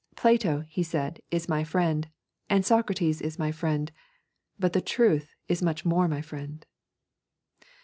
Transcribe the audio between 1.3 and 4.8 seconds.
my friend, and Socrates is my friend, but